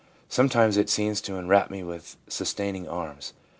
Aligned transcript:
Sometimes 0.29 0.77
it 0.77 0.89
seems 0.89 1.21
to 1.21 1.35
enwrap 1.35 1.69
me 1.69 1.83
with 1.83 2.17
sustaining 2.27 2.87
arms. 2.89 3.33